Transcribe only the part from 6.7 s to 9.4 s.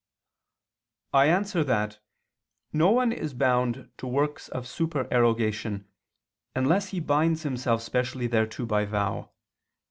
he binds himself specially thereto by vow.